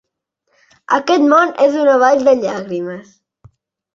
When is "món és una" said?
1.33-1.95